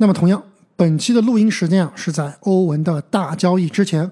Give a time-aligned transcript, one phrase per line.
[0.00, 0.40] 那么，同样，
[0.76, 4.10] 本期的录音时间啊是在欧文的大交易之前。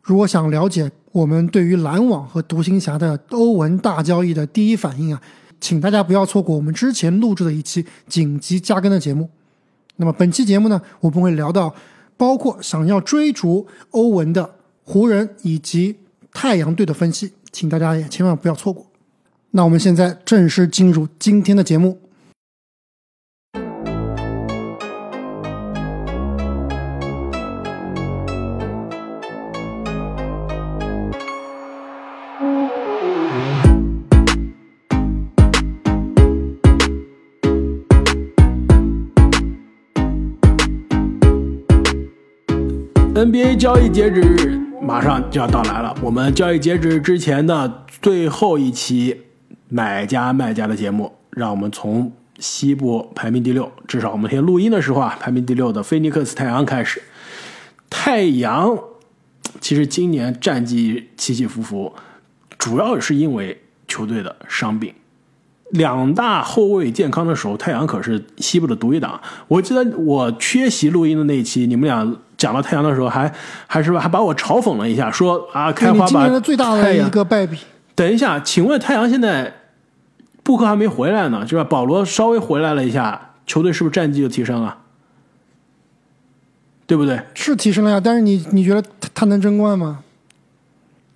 [0.00, 5.20] 如果想了解我们对于篮网和独行侠的欧文大交易的第一反应啊，
[5.60, 9.28] 请大家不要错过我们之前录制的一期紧急加更的节目。
[9.96, 11.74] 那么本期节目呢，我们会聊到
[12.16, 14.54] 包括想要追逐欧文的
[14.84, 15.96] 湖人以及
[16.32, 18.86] 太阳队的分析，请大家也千万不要错过。
[19.50, 21.98] 那我们现在正式进入今天的节目。
[43.64, 49.22] 交易截止日马上就要到来了，我们交易截止之前的最后一期
[49.70, 57.00] 买家卖家的节目，让我们从西部排名第六，至少我们现在录音的时候啊，排名第六的菲尼克斯太阳开始。
[57.88, 58.78] 太阳
[59.62, 61.94] 其实今年战绩起起伏伏，
[62.58, 64.92] 主要是因为球队的伤病。
[65.70, 69.18] 两大后卫健康的时候，太阳可是西部的独一档。
[69.48, 73.32] 我记得我缺席录音的那一期，你们俩讲到太阳的时候，还
[73.66, 77.56] 还是吧，还把我嘲讽了一下，说啊，开花今年的最大的一个败笔。
[77.94, 79.50] 等一下，请问太阳现在
[80.42, 81.64] 布克还没回来呢，是吧？
[81.64, 84.76] 保罗稍微回来了一下，球队是不是战绩就提升了？
[86.86, 87.18] 对不对？
[87.32, 90.00] 是提升了呀，但是你你觉得他他能争冠吗？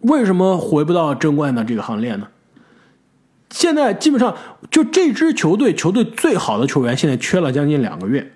[0.00, 2.28] 为什么回不到争冠的这个行列呢？
[3.50, 4.34] 现在基本上
[4.70, 8.32] 就这支球队，球队最好的球员现在缺了将近两个月，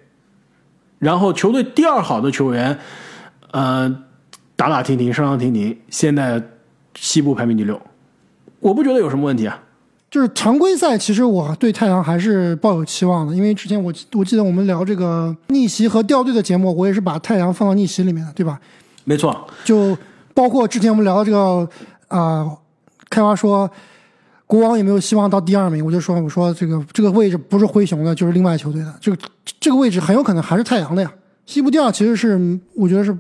[1.03, 2.79] 然后球队第二好的球员，
[3.51, 3.93] 呃，
[4.55, 6.41] 打打停停，上上停停，现在
[6.95, 7.81] 西部排名第六，
[8.61, 9.61] 我不觉得有什么问题啊。
[10.09, 18.61] 就是常规赛，其实我对太阳还是抱有期望的，因为之前我我记得我们聊这个逆袭和掉队的节目，我也是把太阳放到逆袭里面的，对吧？
[19.03, 19.99] 没错，就
[20.33, 21.69] 包括之前我们聊的这个
[22.07, 22.49] 啊，
[23.11, 23.69] 开花说。
[24.53, 29.17] 国王也没有希望到第二名，我就说，我说这个这个位置不是灰熊的，就是另外球队的，这个
[29.59, 31.11] 这个位置很有可能还是太阳的呀。
[31.47, 32.39] 西部第二其实是
[32.75, 33.17] 我觉得是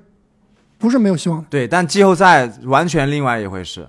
[0.76, 1.46] 不是没有希望的？
[1.48, 3.88] 对，但季后赛完全另外一回事。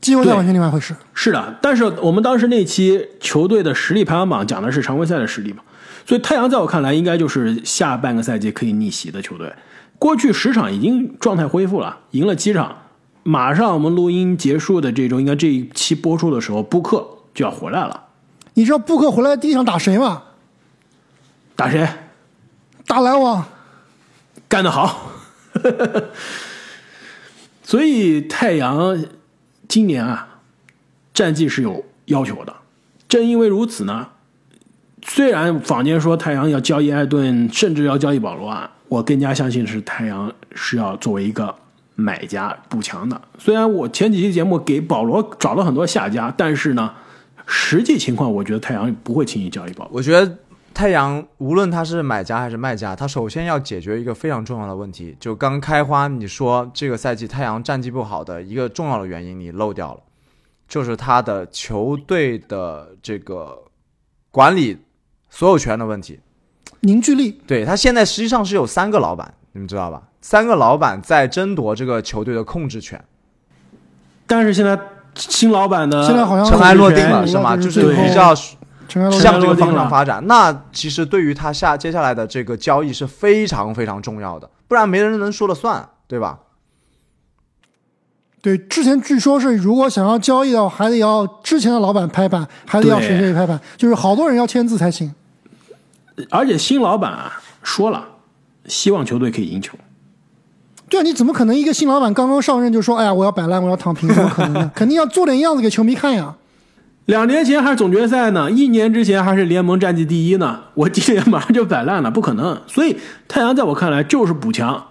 [0.00, 0.96] 季后赛完全另外一回事。
[1.12, 5.62] 是的，但是我们当时那期球队的实力排行榜讲的是常规赛的实力嘛，
[6.06, 9.52] 所以太阳在我看来应该就是下半个赛季可以逆袭的球队。
[9.98, 12.74] 过去十场已经状态恢复了，赢了七场。
[13.22, 18.08] 马上我们录音结束的这周，应该这一期播出的时候，布克就要回来了。
[18.54, 20.22] 你知道布克回来第一场打谁吗？
[21.54, 21.86] 打谁？
[22.86, 23.44] 打篮网。
[24.48, 25.12] 干得好。
[27.62, 29.04] 所以太阳
[29.68, 30.40] 今年啊，
[31.14, 32.54] 战绩是有要求的。
[33.08, 34.08] 正因为如此呢，
[35.02, 41.54] 虽然坊间说太阳要交易艾顿，甚至要交易保罗啊，我更加相信是太阳是要作为一个。
[42.00, 46.92] 买家补强的，虽然我前几期节目给保罗找了很多下家，但是呢，
[47.46, 49.92] 实际情况我觉得太阳不会轻易交易保罗。
[49.94, 50.38] 我觉得
[50.72, 60.00] 太阳无论他是买家还是卖家，他首先要解决一个非常重要的问题，就刚开花你说这个赛季太阳战绩不好的一个重要的原因你漏掉了，
[60.68, 63.62] 就是他的球队的这个
[64.30, 64.78] 管理
[65.28, 66.20] 所有权的问题，
[66.80, 67.40] 凝聚力。
[67.46, 70.02] 对他现在实际上是有三个老板，你们知道吧？
[70.20, 73.02] 三个老板在争夺这个球队的控制权，
[74.26, 74.78] 但是现在
[75.14, 77.56] 新老板的现在好像尘埃落定了，是吗？
[77.56, 78.34] 就是比较
[78.84, 80.24] 向这个方向发展。
[80.26, 86.38] 那其实对于他下接下来的这个交易是非常非常重要的，不然没人能说了算，对吧？
[88.42, 95.14] 对，之前据说是如果想要交易的话，还得要之前的老板拍板，还得要谁谁拍板，就是好多人要签字才行。
[96.30, 98.04] 而且新老板啊说了，
[98.66, 99.76] 希望球队可以赢球。
[100.88, 104.08] 对啊，你怎么可能一个新老板刚刚上任就说，哎呀，我要摆烂，我要躺平？
[104.08, 104.70] 怎么可能呢？
[104.74, 106.34] 肯定要做点样子给球迷看呀。
[107.06, 112.60] 两年前还是总决赛呢，一年之前还是联盟战绩第一呢，我今年马上就摆烂了，不可能。
[112.66, 114.88] 所以太阳在我看来就是补强。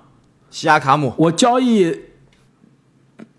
[0.50, 1.96] 西亚卡姆，我交易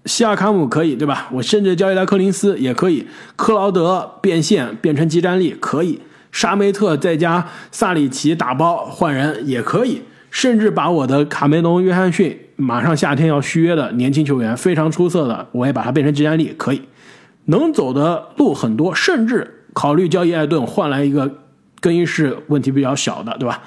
[0.06, 1.29] 西亚卡姆可以，对吧？
[1.33, 3.06] 我甚至交易来柯林斯也可以，
[3.37, 6.00] 克劳德变现变成集战力可以，
[6.31, 12.38] 沙梅特再加萨里奇打包换人也可以，甚至把我的卡梅隆约翰逊。
[12.56, 16.82] 马上夏天要续约的年轻球员非常出色的，我也把他变成吉安力，可以
[17.47, 21.38] 能走的路很多，甚至考虑交易艾顿换来一个
[21.81, 23.62] 更衣室问题比较小的，对吧？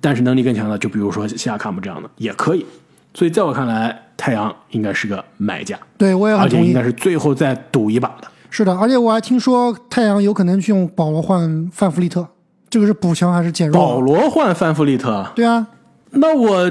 [0.00, 2.64] 但是能力更强的，就比如说西亚卡姆这样的也可以。
[3.12, 8.28] 所以在我看来，太阳应该是个买家，对我也而且应该是最后再赌一把的。
[8.48, 12.26] 是的，而且我还听说太阳有可能去用保罗换范弗利特。
[12.70, 14.00] 这个是补强还是减弱保？
[14.00, 15.66] 罗换范弗利特，对啊，
[16.10, 16.70] 那我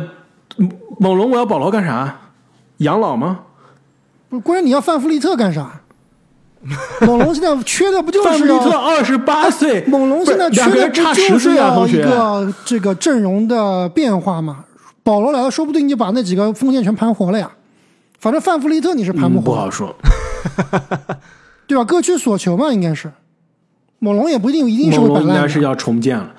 [0.57, 2.17] 嗯猛龙我要保罗干啥？
[2.77, 3.39] 养老吗？
[4.29, 5.81] 不是关键你要范弗利特干啥？
[7.01, 12.03] 猛龙现在缺的不就是范弗利特二十八岁，猛龙现在缺的不就人差十是要一同学。
[12.03, 14.65] 个这个阵容的变化嘛？
[15.03, 17.51] 保罗来了，说不定就把那几个锋线全盘活了呀。
[18.19, 19.95] 反正范弗利特你是盘不嗯不，好说，
[21.67, 21.83] 对吧？
[21.85, 23.11] 各取所求嘛，应该是。
[23.99, 26.31] 猛龙也不一定一定是摆烂应该是要重建了，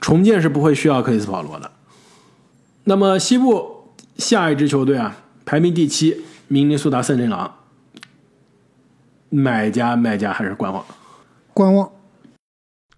[0.00, 1.70] 重建是不会需要克里斯保罗的。
[2.84, 7.54] 那么西部下一支球队啊，排名第七，明尼苏达森林狼，
[9.28, 10.84] 买家卖家还是观望？
[11.52, 11.90] 观望，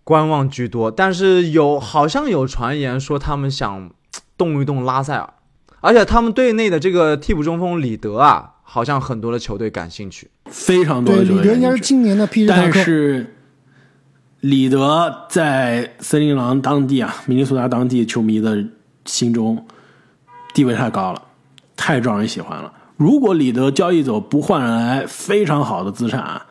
[0.05, 3.90] 观望居多，但是有好像有传言说他们想
[4.37, 5.34] 动一动拉塞尔，
[5.81, 10.31] 而且他们队内的这个替补中锋里德啊，好像很多的球队感兴趣。
[10.46, 12.73] 非常多对，的球里德应该是今年的皮尔塔但。
[12.73, 13.35] 是
[14.40, 18.64] 里德在森林狼当地啊，明尼苏达当地球迷的
[19.04, 19.66] 心中
[20.54, 21.22] 地位太高了，
[21.76, 22.72] 太招人喜欢了。
[22.96, 26.46] 如果里德交易走不换来非常好的资产啊，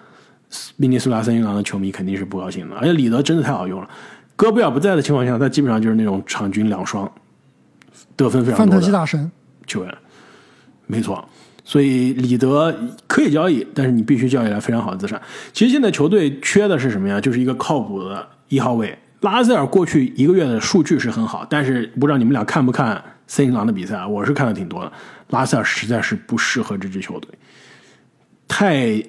[0.76, 2.76] 明尼苏达森林狼的球迷肯定是不高兴的。
[2.76, 3.90] 而且里德真的太好用了，
[4.36, 7.10] 戈贝尔不在的情况下，他基本上就是那种场均两双，
[8.16, 9.32] 得分非常范特多的西大神，
[9.66, 9.98] 球员，
[10.88, 11.24] 没错。
[11.64, 12.76] 所以里德
[13.08, 15.22] 可以交易，但是你必须交易来非常好的资产。
[15.54, 17.22] 其实现在球队缺的是什么呀？
[17.22, 18.98] 就是一个靠谱的一号位。
[19.22, 24.08] 拉塞尔过去一个月的数据是很好，但是不知道你们俩看不看森林狼的比赛啊？
[24.08, 24.92] 我是看的挺多的。
[25.30, 27.30] 拉塞尔实在是不适合这支球队，
[28.48, 29.02] 太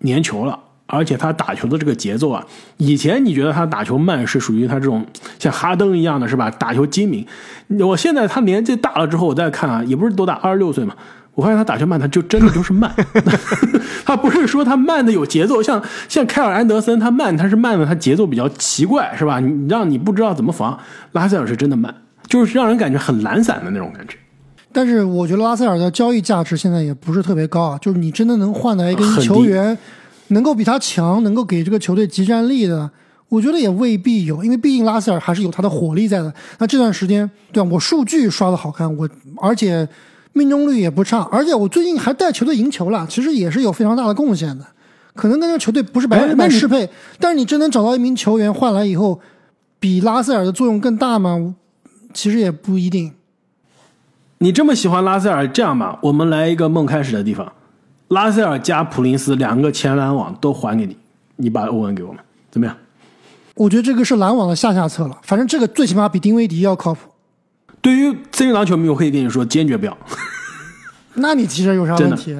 [0.00, 2.44] 粘球了，而且他打球的这个节奏啊，
[2.78, 5.06] 以前你觉得他打球慢是属于他这种
[5.38, 6.50] 像哈登一样的是吧？
[6.50, 7.24] 打球精明。
[7.86, 10.96] 我现在他年纪大了之后，我再看啊，也不是多大，二十六岁嘛。
[11.34, 12.92] 我发现他打球慢，他就真的就是慢，
[14.04, 19.40] 他不是说他慢的有节奏，像像凯尔安德森，他慢他是慢的，他节奏比较奇怪，是吧？
[19.40, 20.78] 你让你不知道怎么防。
[21.12, 21.94] 拉塞尔是真的慢，
[22.26, 24.16] 就是让人感觉很懒散的那种感觉。
[24.72, 29.76] 但是我觉得拉塞尔的交易价值现在也不是特别高啊，就是你真的能换来一个球员
[30.28, 32.88] 能够比他强，能够给这个球队集战力的，
[33.28, 36.32] 我觉得也未必有，因为毕竟拉塞尔还是有他的火力在的。
[36.58, 37.68] 那这段时间，对吧？
[37.72, 39.08] 我数据刷的好看，我
[39.40, 39.88] 而且
[40.32, 44.64] 命中率也不差，而且我最近还带球队赢球了，其实也是有非常大的贡献的。
[45.14, 46.88] 可能跟这个球队不是百分之百适配，
[47.18, 49.20] 但是你真能找到一名球员换来以后，
[49.80, 51.56] 比拉塞尔的作用更大吗？
[52.14, 53.12] 其实也不一定。
[54.38, 57.52] 你这么喜欢拉塞尔，这样吧，我们来一个梦开始的地方，
[58.08, 60.96] 拉塞尔加普林斯两个前篮网都还给你，
[61.36, 62.76] 你把欧文给我们，怎么样？
[63.56, 65.18] 我觉得这个是篮网的下下策了。
[65.22, 67.09] 反正这个最起码比丁威迪要靠谱。
[67.80, 69.96] 对于森林狼球迷，我可以跟你说，坚决不要。
[71.14, 72.36] 那你提这有啥问题？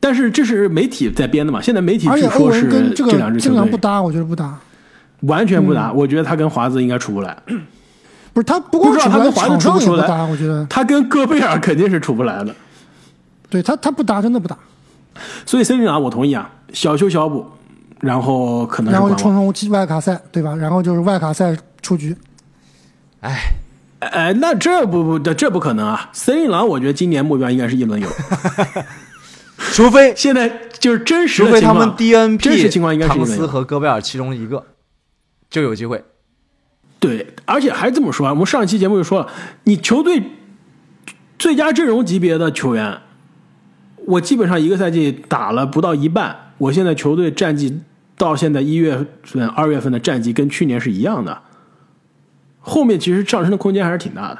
[0.00, 1.60] 但是这是媒体在编的嘛？
[1.62, 4.58] 现在媒体说是跟这个两支球队不搭，我觉得不搭。
[5.20, 7.34] 完全不嗯搭，我觉得他跟华子应该处不来，
[8.34, 12.54] 不是他不光不知道处不来，他跟华子场处不出不搭，我觉得他跟戈贝尔肯定是处不来的。
[13.48, 14.58] 对他他不搭，真的不搭。
[15.46, 17.46] 所以森林狼我同意啊，小修小补，
[18.00, 19.14] 然后可能然后就。
[19.14, 20.54] 冲冲外卡赛，对吧？
[20.54, 22.14] 然后就是外卡赛出局。
[23.24, 23.54] 哎，
[24.00, 26.10] 哎，那这不不这不可能啊！
[26.12, 28.06] 森林狼我觉得今年目标应该是一轮游，
[29.72, 30.46] 除非现在
[30.78, 33.46] 就是真实的情况，除非他们 DNP 真实情况应该是唐斯。
[33.46, 34.66] 和戈贝尔其中一个
[35.48, 36.04] 就有机会。
[37.00, 39.28] 对，而且还这么说啊，我们上一期节目就说了，
[39.64, 40.22] 你球队
[41.38, 42.98] 最佳阵容级别的球员，
[44.04, 47.80] 我基本上一个赛季打了不到一半，我现在球队战绩
[48.18, 51.42] 到现在一月份、二月份的战绩跟去年是一样的，
[52.66, 54.38] 后面其实上升的空间还是挺大的，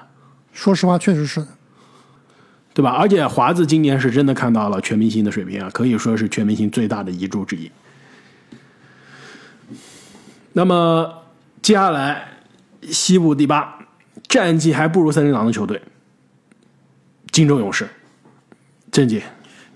[0.50, 1.49] 说实话，确实是的。
[2.73, 2.90] 对吧？
[2.90, 7.71] 而且华子今年是真的看到了全明星的水平啊，可以说是全明星最大的遗珠之一。
[10.54, 11.23] 那么
[11.62, 12.26] 接下来
[12.83, 13.78] 西部第八，
[14.26, 15.81] 战绩还不如森林狼的球队，
[17.31, 17.88] 金州勇士。
[18.90, 19.23] 郑姐，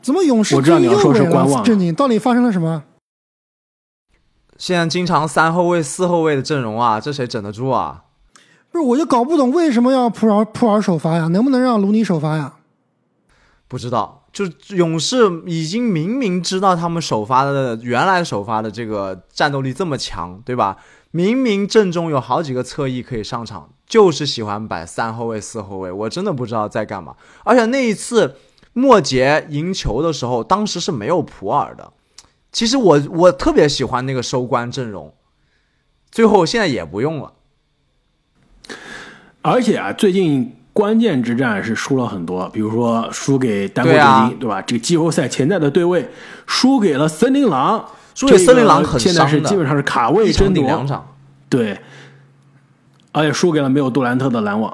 [0.00, 2.82] 怎么勇士我知道你要说是观望正经，到底发生了什么？
[4.56, 8.06] 现在经常三后卫、四后卫的阵容啊，这谁整得住啊？
[8.80, 11.28] 我就搞不懂为什么要普尔普尔首发呀？
[11.28, 12.54] 能不能让卢尼首发呀？
[13.66, 20.78] 不知道，就勇士已经明明知道他们首发的原来首发的这个战斗力这么强，对吧？
[21.10, 27.14] 明明阵中有好几个侧翼可以上场，就是喜欢摆三后卫、四后卫，我真的不知道在干嘛。
[27.44, 28.36] 而且那一次
[28.74, 31.92] 末节赢球的时候，当时是没有普尔的。
[32.52, 35.14] 其实我我特别喜欢那个收官阵容，
[36.10, 37.34] 最后现在也不用了。
[39.48, 44.62] 而且啊，最近关键之战是输了很多，比如说输给丹佛掘金，对吧？
[44.62, 46.08] 这个季后赛潜在的对位，
[46.46, 51.04] 输给了森林狼，输给森林狼现在是基本上是卡位争夺两，场，
[51.48, 51.78] 对，
[53.12, 54.72] 而且输给了没有杜兰特的篮网，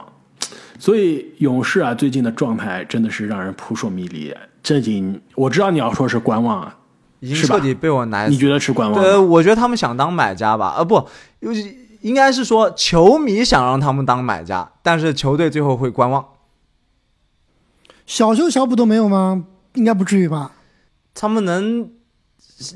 [0.79, 4.35] 所以勇士啊最近的状态真的是让人扑朔迷离。
[4.63, 6.75] 这经我知道你要说是观望啊，
[7.21, 8.31] 已经彻底被我奶死。
[8.33, 9.05] 你觉得是观望吗？
[9.05, 11.07] 对，我觉得他们想当买家吧，呃，不，
[11.41, 16.23] 尤其应该是说球迷想让他们当买家，但是球队最后会观望。
[18.05, 19.45] 小修小补都没有吗？
[19.73, 20.51] 应该不至于吧？
[21.15, 21.89] 他们能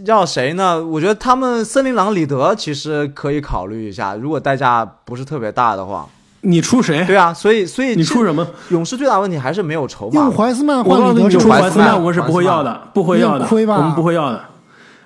[0.07, 0.83] 要谁呢？
[0.83, 6.09] 我觉得他们森林狼里德其实可以考虑一下，如果代价不是特别大的话。
[6.41, 7.05] 你出谁？
[7.05, 8.47] 对啊，所以所以你出什么？
[8.71, 10.33] 勇士最大问题还是没有筹码用。
[10.33, 14.43] 怀斯曼我告诉你，换里德是出怀斯曼怀斯曼我们是不会要的，不会要的，亏吧我们不会要的。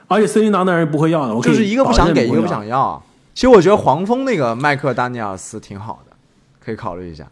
[0.07, 3.03] 而且森林狼的人不会要的，我就是一个不想给，一个不想要。
[3.35, 6.17] 其实我觉得黄蜂那个麦克丹尼尔斯挺好的，
[6.61, 7.27] 可以考虑一下。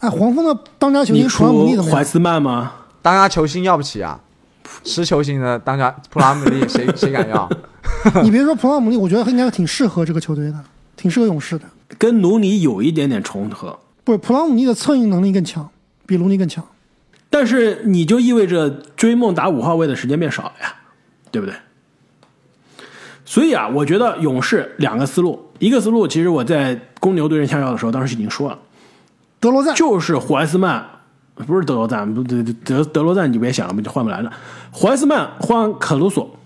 [0.00, 1.96] 哎，黄蜂的当家球你星普拉姆利出怎么样？
[1.96, 2.72] 怀斯曼吗？
[3.02, 4.20] 当家球星要不起啊，
[4.84, 7.48] 十球星的当家普拉姆利 谁谁敢要？
[8.22, 10.64] 你别说普拉姆利，我觉得应该挺适合这个球队的，
[10.96, 11.64] 挺适合勇士的。
[11.96, 15.68] 跟努尼有一点点重合，不是普拉姆利的策应能力更强，
[16.06, 16.64] 比卢尼更强。
[17.30, 20.74] 但是你就意味着追梦打五号位的时间变少了呀，
[21.30, 21.54] 对不对？
[23.28, 28.58] 所以啊，我觉得勇士两个思路，一个思路其实我在公牛对阵下药的时候，当时已经说了，
[29.38, 30.82] 德罗赞就是怀斯曼，
[31.34, 34.32] 不是德罗赞，不德德德罗赞你别想了，就换不来了。
[34.72, 36.38] 怀斯曼换克鲁索，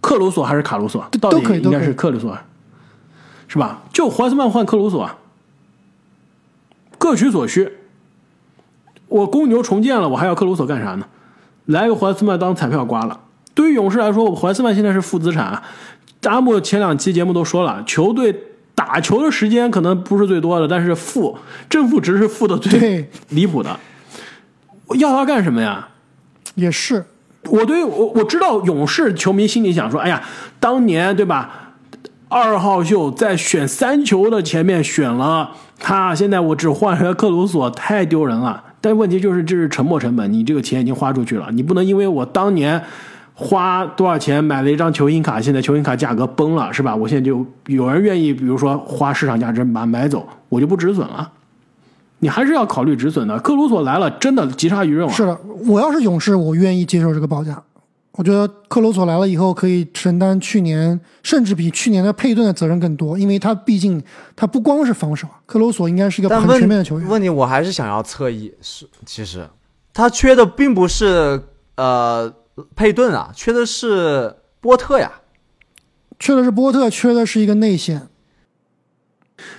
[0.00, 1.04] 克鲁索还是卡鲁索？
[1.20, 2.38] 到底都可以应该是克鲁索，
[3.48, 3.82] 是吧？
[3.92, 5.10] 就怀斯曼换克鲁索，
[6.98, 7.68] 各取所需。
[9.08, 11.06] 我公牛重建了，我还要克鲁索干啥呢？
[11.64, 13.18] 来个怀斯曼当彩票刮了。
[13.60, 15.62] 对于勇士来说，怀斯曼现在是负资产啊。
[16.22, 18.34] 阿木前两期节目都说了，球队
[18.74, 21.36] 打球的时间可能不是最多的，但是负
[21.68, 23.78] 正负值是负的最离谱的。
[24.86, 25.88] 我要他干什么呀？
[26.54, 27.04] 也是，
[27.50, 30.22] 我对我我知道勇士球迷心里想说，哎呀，
[30.58, 31.74] 当年对吧？
[32.30, 38.64] 二号秀在选三球的前面选了他，现在我只换了克鲁索，太丢人了。
[38.80, 42.82] 但问题就是这是沉没成本，你这个钱已经花出去了，你不能因为我当年
[43.42, 46.94] 花多少钱买了一张球星卡，现在球星卡价格崩了，是吧？
[46.94, 51.32] 我现在就有人愿意，比如说花市场价值买买走，我就不止损了。
[52.18, 53.38] 你还是要考虑止损的。
[53.40, 55.12] 克鲁索来了，真的急杀于用啊！
[55.14, 55.40] 是的。
[55.66, 57.62] 我要是勇士，我愿意接受这个报价。
[58.12, 64.02] 我觉得克鲁索来了以后，可以承担去年甚至比去年的佩顿的责任更多，因为他毕竟
[64.36, 67.08] 他不光是防守，克鲁索应该是一个很全面的球员。
[67.08, 69.48] 问题我还是想要侧翼，是其实
[69.94, 71.40] 他缺的并不是
[71.76, 72.30] 呃
[72.74, 75.12] 佩顿啊，缺的是波特呀。
[76.18, 78.08] 缺的是波特，缺的是一个内线。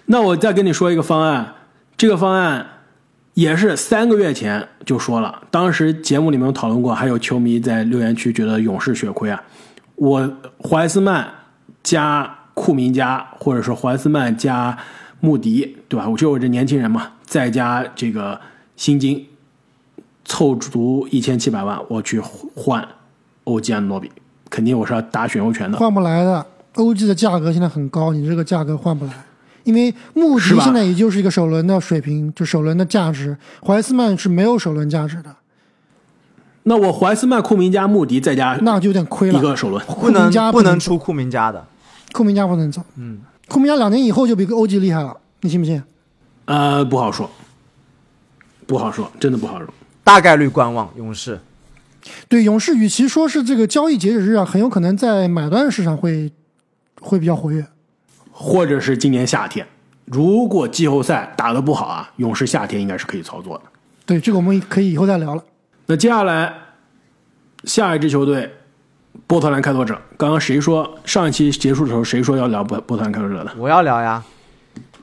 [0.06, 1.56] 那我再跟你说一个方案，
[1.98, 2.68] 这个方案
[3.34, 9.42] 也是三个月前就说了，当时节目里面有讨论过，还有球迷在留言区觉得勇士血亏啊。
[9.96, 11.34] 我怀斯曼
[11.82, 14.78] 加库明加，或者说怀斯曼加
[15.20, 16.08] 穆迪，对吧？
[16.08, 18.40] 我就我这年轻人嘛，再加这个
[18.76, 19.28] 薪金，
[20.32, 22.18] 凑足一千七百万，我去
[22.56, 22.88] 换
[23.44, 24.10] 欧吉安诺比，
[24.50, 25.78] 肯定我是要打选秀权的。
[25.78, 26.46] 换不来的。
[26.76, 29.12] OG 的价格现在很高，你这个价格换不来，
[29.66, 33.36] 因为穆迪现在也就是一个首轮的水平，就首轮的价值。
[33.62, 35.36] 怀斯曼是没有首轮价值的，
[36.64, 39.38] 那我怀斯曼、库明加、穆迪再加那就有点亏了。
[39.38, 39.86] 一个首轮。
[39.86, 41.62] 库不能明加不能能出库明加的，
[42.14, 42.82] 库明加不能走。
[42.96, 43.20] 嗯，
[43.50, 45.84] 库明加两年以后就比 OG 厉害了，你信不信？
[46.46, 47.30] 呃，不好说，
[48.66, 49.68] 不好说，真的不好说。
[50.12, 51.40] 大概率观望勇士。
[52.28, 56.30] 对，勇士与其说是这个交易截止日啊，很有可能在买断市场会
[57.00, 57.66] 会比较活跃。
[58.30, 59.66] 或者是今年夏天，
[60.04, 63.64] 如果季后赛打得不好啊，勇士夏天应该是可以操作的。
[64.06, 65.42] 对，这个我们可以以后再聊了。
[65.86, 66.54] 那接下来
[67.64, 68.52] 下一支球队，
[69.26, 69.98] 波特兰开拓者。
[70.18, 73.52] 刚刚谁说上一期结束的时候谁说要聊波波特兰开拓者的？
[73.58, 74.22] 我要聊呀，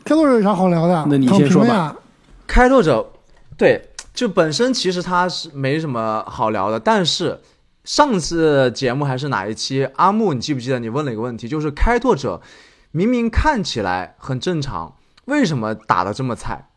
[0.05, 1.07] 开拓者有啥好聊的？
[1.09, 1.97] 那你先说吧。
[2.47, 3.07] 开拓者，
[3.57, 3.88] 对，
[4.19, 7.41] 就本身其实他是没什么好聊的，但是
[7.85, 12.43] 上次节目还是哪一期，阿木，你记不记得你问了一个问题，就是开拓者
[12.91, 14.97] 明明看起来很正常，
[15.27, 16.69] 为什么打的这么菜？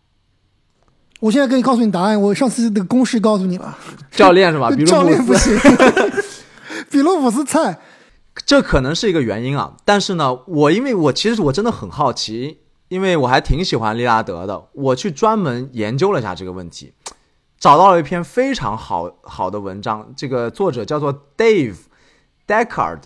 [1.22, 3.76] 我现在可以告诉你答案，我上次的公式告诉你了。
[4.12, 4.70] 教练是吧？
[4.78, 5.58] 比教如练不行，
[6.92, 7.80] 比洛普斯菜。
[8.46, 16.94] 这可能是一个原因啊，但是呢，我因为我其实我真的很好奇，因为我还挺喜欢利拉德的，我去专门研究了一下这个问题，
[17.62, 21.78] 找到了一篇非常好好的文章，这个作者叫做 Dave
[22.48, 23.02] Deckard，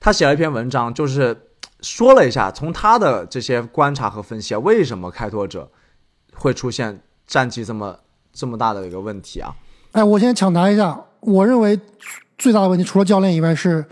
[0.00, 1.50] 他写了一篇文章，就是
[1.82, 5.70] 说了一下从他的这些观察和分析啊，为什么开拓者
[6.34, 7.98] 会出现战绩这么
[8.32, 9.54] 这么大的一个问题啊？
[9.92, 11.78] 哎，我先抢答一下，我认为
[12.38, 13.84] 最大的问题除了教练以外是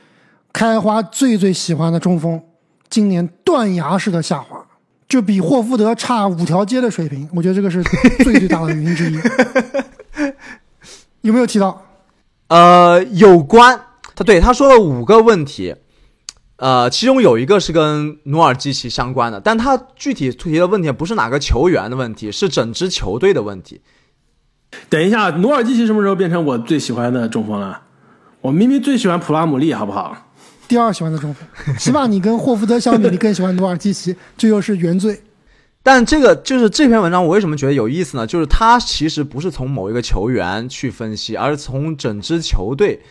[0.54, 2.42] 开花最最喜欢的中锋
[2.88, 4.62] 今年断崖式的下滑，
[5.12, 9.19] 这比霍福德差五条街的水平，我觉得这个是最最大的原因之一。
[11.21, 11.85] 有没有提到？
[12.49, 13.78] 呃，有关
[14.14, 15.76] 他对他说了五个问题，
[16.57, 23.83] 呃，其中有一个是跟努尔基奇相关的，但他具体提的问题不是哪个球员的问题，是整支球队的问题。
[24.88, 27.83] 等一下，努尔基奇什么时候变成我最喜欢的中锋了？
[28.40, 30.32] 我明明最喜欢普拉姆利，好不好？
[30.73, 35.21] 第二喜欢的中锋， 起码你跟霍福德相比， 你更喜欢努尔基奇，这又是原罪。
[35.83, 38.26] 但这个就是这篇文章，我为什么觉得有意思呢？
[38.26, 43.02] 就是他其实不是从某一个球员去分析，而是从整支球队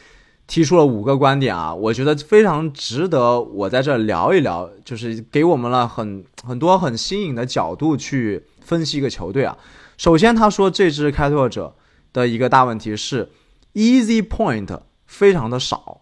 [0.47, 9.55] 提出了五个观点啊，我觉得非常值得我在这聊一聊，就是给我们了很很多很新颖的角度去分析一个球队啊。
[9.99, 11.75] 首先，他说这支开拓者
[12.11, 13.29] 的一个大问题是
[13.75, 16.00] easy point 非常的少，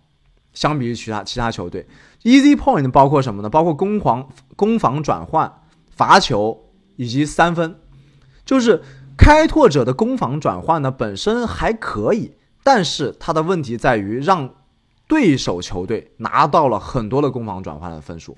[0.60, 1.88] 相比于其他其他球队
[2.24, 3.50] ，easy point 包括什么呢？
[3.50, 5.50] 包括攻防攻防转换。
[6.00, 7.78] 罚球以及三分，
[8.46, 8.82] 就是
[9.18, 12.32] 开拓者的攻防转换呢本身还可以，
[12.64, 14.50] 但是他的问题在于让
[15.10, 18.38] 对手球队拿到了很多的攻防转换的分数。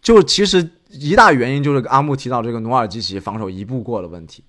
[0.00, 4.44] 就其实一大原因就是阿木提到这个努尔基奇防守一步过的问题。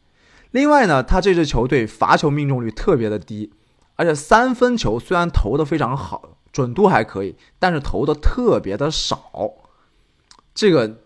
[0.51, 3.51] 另外呢，他这支球队罚球命中率特别的低，
[3.95, 9.51] 而且三分球虽然投的非常好，准度还可以，但是投的特别的少。
[10.53, 10.97] 这个。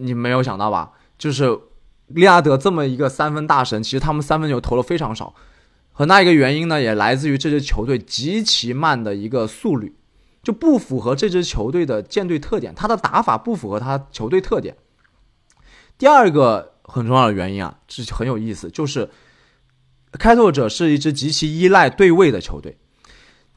[0.00, 0.92] 你没有想到吧？
[1.18, 1.58] 就是
[2.06, 5.34] 利拉德这么一个三分大神，其实他们三分球投的非常少。
[5.90, 9.96] 很大一个原因呢，也来自于这支球队极其慢的一个速率，
[10.40, 14.76] 就不符合这支球队的舰队特点，他的打法不符合他球队特点。
[15.98, 19.10] 第二个很重要的原因啊，是很有意思，就是
[20.12, 22.78] 开拓者是一支极其依赖对位的球队。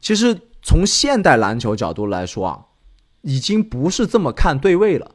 [0.00, 2.60] 其实从现代篮球角度来说啊，
[3.22, 5.10] 已经不是这么看对位了。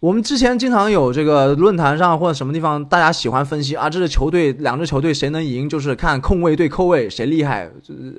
[0.00, 7.70] 我们之前经常有这个论坛上或者什么地方，大家喜欢分析啊，这支球队两支球队谁能赢，就是看控卫对扣卫谁厉害，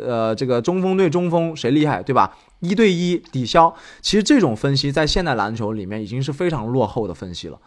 [0.02, 2.38] 呃，这个中锋对中锋谁厉害，对吧？
[2.62, 3.76] 一对一抵消。
[4.02, 7.60] 其实这种分析在现代篮球里面已经是非常落后的分析了。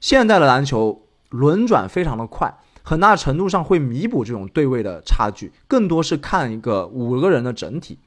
[0.00, 8.00] 现代的篮球轮转非常的快，很大程度上会弥补这种对位的差距，更多是看一个五个人的整体。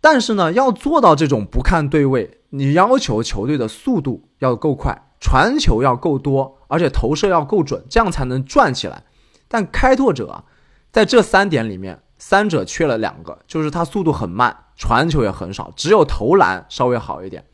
[0.00, 2.40] 但是呢，要做到这种不看对位。
[2.50, 9.02] 你要求球队的速度要够快，传球要够多，而且投射要够准，这样才能转起来。
[9.48, 10.44] 但开拓者
[10.90, 17.44] 在这三点里面，三者缺了两个，就是他速度很慢，传球也很少，只有投篮稍微好一点。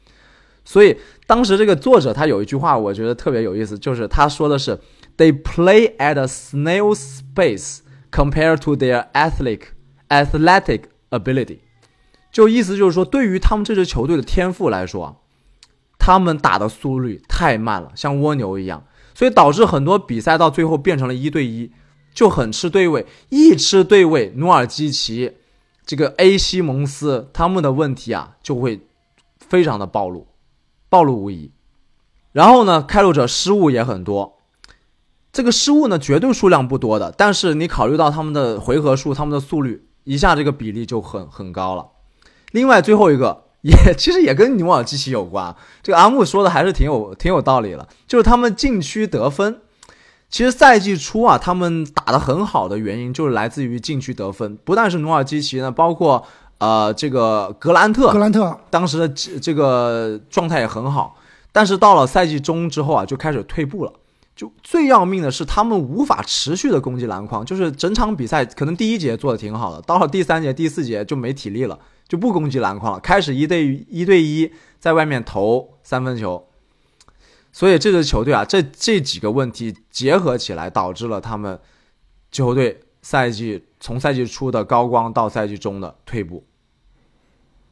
[0.64, 4.78] 所以当时这个作者他有一句话，我觉得特别有意思，就是他说的是
[5.16, 7.78] ：“They play at a snail's pace
[8.12, 9.62] compared to their athletic
[10.08, 11.58] athletic ability。”
[12.32, 15.22] 就意思就是说，对于他们这支球队的天赋来说，
[15.98, 21.70] 他们打的速率太慢了，像蜗牛一样，所以导致很多比赛到最后变成了一对一，
[22.12, 23.06] 就很吃对位。
[23.28, 25.34] 一吃对位，努尔基奇、
[25.86, 28.80] 这个 A 西蒙斯他们的问题啊，就会
[29.38, 30.26] 非常的暴露，
[30.88, 31.52] 暴露无遗。
[32.32, 34.38] 然后呢，开拓者失误也很多，
[35.30, 41.88] 这个失误呢，绝对数量不多的，但是你考虑到他们的回合数、他们的速率，一下这个比例就很很高了。
[42.52, 49.60] 另外最后一个 也其实也跟努尔基奇有关，这个阿木说的还是挺有挺有道理了，就是他们禁区得分，
[50.28, 56.24] 其实赛季初啊他们打得很好的原因就是来自于禁区得分，不但是努尔基奇呢，包括
[56.58, 58.58] 呃这个格兰特，格兰特。
[58.68, 61.14] 当时的这个状态也很好，
[61.52, 63.92] 但是到了赛季中之后啊就开始退步了，
[64.34, 71.78] 就最要命的是他们无法持续的攻击篮筐，就是整场比赛可能第一节做的挺好的，到了第三节第四节就没体力了。
[72.12, 76.46] 就不攻击篮筐了，开始一对一对一在外面投三分球，
[77.50, 81.58] 所以这支球队啊，这这几个问题结合起来，导致了他们
[82.30, 86.44] 球队赛季从赛季初的高光到赛季中的退步。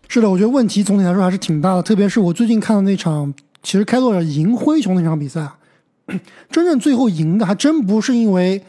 [0.09, 5.47] 是的，我觉得问题总体来说还是挺大的，特别是我最近看的那场，其实开拓者赢灰熊那场比赛，
[6.51, 8.65] 真正最后赢的还真不是因为。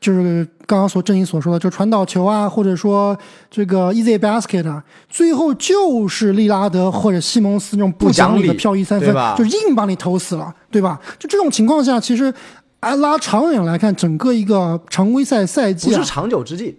[0.00, 3.16] 就是刚刚所正英所说的，就传导球啊，或者说
[3.50, 11.00] 这个 easy basket 啊，最后就是利拉德或者西蒙斯那种不讲理的漂移三分，就硬把你投死了，对吧？
[11.18, 12.32] 就这种情况下，其实
[12.80, 16.76] 啊拉长远来看，整个一个常规赛赛季不是长久之计，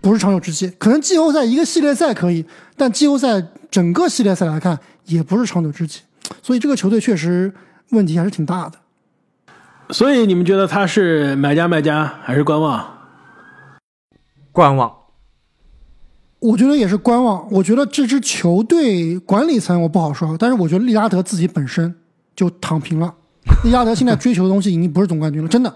[0.00, 2.44] 不是长久之计，可能季后赛一个系列赛可以，
[2.76, 6.00] 但季后赛整个系列赛来看也不是长久之计，
[6.42, 7.52] 所以这个球队确实
[7.90, 8.78] 问题还是挺大的。
[9.90, 12.84] 所以你们觉得他是买家卖家还是观望？
[14.50, 14.92] 观望。
[16.40, 17.46] 我觉得也是观望。
[17.50, 21.94] 我觉得这支球队管理层我不好说，但是我觉得利拉德自己本身
[22.36, 23.14] 就躺平了。
[23.62, 25.74] 利拉德现在追求的东西已经不是总冠军了，真的，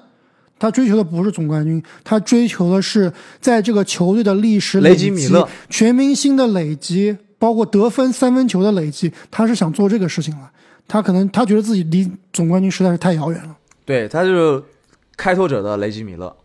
[0.59, 10.51] 他追求的不是总冠军，他追求的是在这个球队的历史累积、雷吉米勒全明星的累积，包括得分、三分球的累积，他是想做这个事情了。
[10.87, 13.55] 他可能他觉得自己离总冠军实在是太遥远了。
[13.88, 14.62] 对，他就是
[15.16, 16.37] 开拓者的雷吉米勒。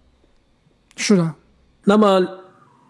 [0.95, 1.33] 是的，
[1.83, 2.25] 那么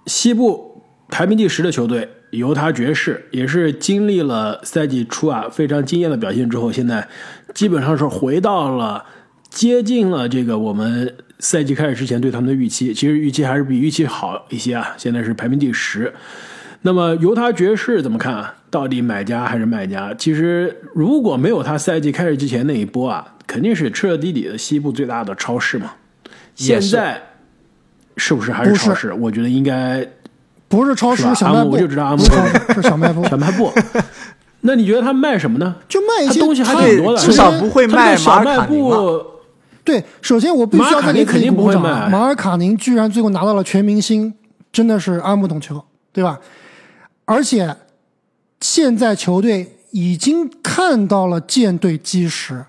[0.05, 7.07] 西部排名第十的球队犹他爵士，也是经历了赛季初啊非常惊艳的表现之后，现在
[7.55, 9.03] 基本上是回到了
[9.49, 14.93] 接近了这个我们赛季开始之前对他们的预期，其实预期还是比预期好一些啊。
[14.99, 16.13] 现在是排名第十。
[16.83, 18.53] 那么犹他爵士怎么看啊？
[18.69, 20.13] 到底买家还是卖家？
[20.13, 25.91] 其实如果没有他赛季开始之前那一波啊，肯定是彻彻底底的西部最大的超市嘛。
[26.55, 27.21] 现在
[28.17, 29.11] 是不是还是超市？
[29.13, 30.07] 我觉得应该
[30.67, 33.71] 不是超市阿姆小卖部，我就知道阿姆是超市是小卖部， 小卖部。
[34.61, 35.75] 那你觉得他卖什么呢？
[35.89, 39.25] 就卖一些东西还他挺多的，至少不会卖小卖马尔卡宁部。
[39.83, 42.07] 对，首先我必须要再给自己鼓鼓掌啊！
[42.09, 44.33] 马马尔卡宁居然最后拿到了全明星，
[44.71, 46.39] 真的是阿姆懂球，对吧？
[47.25, 47.75] 而且
[48.61, 52.63] 现在球队已经看到了舰队基石，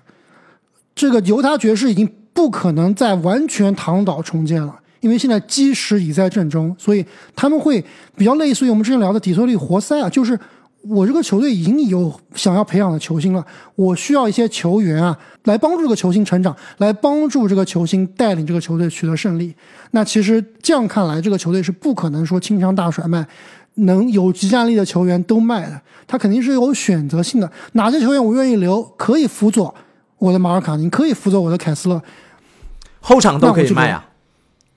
[0.95, 7.05] 这个犹他爵士已经不可能再完全躺倒重建了，因为现在基石已在阵中，所以
[7.35, 7.83] 他们会
[8.15, 10.39] 比较类似于我们之前聊的底特律活塞啊，就是
[10.81, 19.53] 我这个球队已经有想要培养的球星了，我需要一些球员啊来帮助这个球星成长，来帮助这个球星带领这个球队取得胜利。
[19.91, 23.25] 那其实这样看来，这个球队是不可能说轻枪大甩卖，
[23.75, 29.73] 能有集战力的球员都卖的，他肯定是有选择性的，哪些球员我愿意留，可以辅佐
[30.17, 32.01] 我的马尔卡宁，可以辅佐我的凯斯勒，
[32.99, 34.07] 后场都可以卖啊。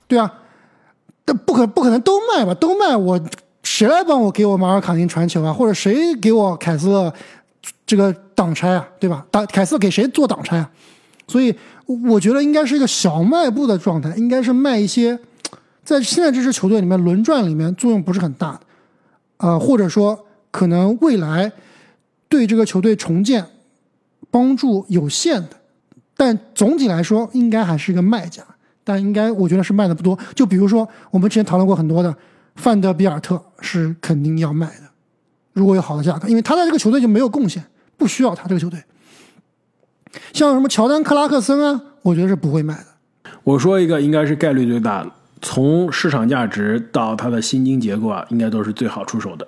[0.07, 0.33] 对啊，
[1.25, 2.55] 但不可不可能都卖吧？
[2.55, 3.21] 都卖我
[3.63, 5.53] 谁来帮我给我马尔卡宁传球啊？
[5.53, 7.13] 或者谁给我凯斯勒
[7.87, 8.89] 这个挡拆啊？
[8.99, 9.27] 对吧？
[9.31, 10.71] 挡凯斯勒给谁做挡拆啊？
[11.27, 11.55] 所以
[12.09, 15.19] 我觉得应该是一个小卖部的状态，应该是卖一些
[15.85, 18.61] 在现在这支球队里面轮转里面作用不是很大的，
[19.37, 20.19] 呃，或者说
[20.51, 21.53] 可能未来
[22.29, 23.45] 对这个球队重建
[24.31, 25.51] 帮助有限的，
[26.17, 28.43] 但总体来说应该还是一个卖家。
[28.85, 30.19] 但应该我觉得是卖的不多。
[30.35, 32.17] 就比如说我们之前讨论过很多的
[32.57, 34.85] 范德比尔特是肯定要卖的，
[35.53, 37.63] 如果有好的价格，因为他在这个球队就没有贡献，
[37.99, 38.83] 不需要他这个球队。
[40.33, 43.31] 像什么乔丹、克拉克森啊，我觉得是不会卖的。
[43.45, 45.11] 我说一个应该是概率最大的，
[45.43, 49.47] 从市场价值到他的薪金结构啊，应该都是最好出手的。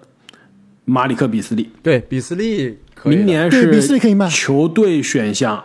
[0.84, 4.28] 马里克·比斯利，对，比斯利明年对比斯利可以卖。
[4.28, 5.64] 是球队选项，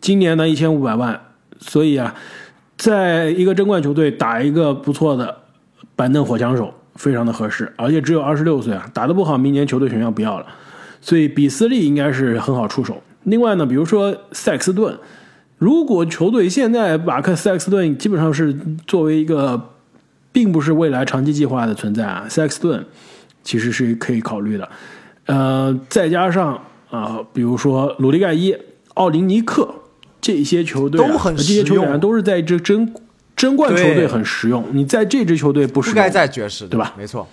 [0.00, 1.20] 今年呢一千五百万，
[1.60, 2.14] 所以啊，
[2.76, 5.36] 在一个争冠球队打一个不错的
[5.94, 10.46] 板凳火枪手，非常的合适，而且只有二十六岁啊，打得不好，明年球队选项不要了，
[11.00, 13.02] 所以比斯利应该是很好出手。
[13.24, 14.98] 另外呢，比如说塞克斯顿，
[15.58, 18.56] 如果球队现在把克塞克斯顿基本上是
[18.86, 19.70] 作为一个，
[20.32, 22.84] 并不是未来长期计划的存在啊，塞克斯顿
[23.44, 24.68] 其实是可以考虑的。
[25.26, 28.54] 呃，再加上啊、比如说鲁迪盖伊、
[28.94, 29.74] 奥林尼克
[30.20, 32.94] 这些球队、啊、都很这些球员都是在这争
[33.34, 34.66] 争冠球队很实用。
[34.72, 37.26] 你在这支球队不实用，不该在爵士对吧没错，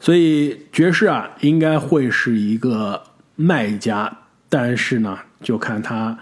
[0.00, 3.02] 所以爵士啊，应该会是一个
[3.36, 6.18] 卖家，但是呢，就看他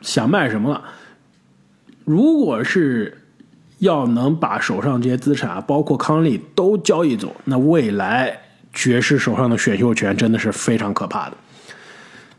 [0.00, 0.82] 想卖什么了。
[2.04, 3.24] 如果是
[3.78, 8.40] 要能把手上这些资产啊，包括康利都交易走，那未来
[8.72, 11.36] 爵士手上的选秀权真的是非常可怕的。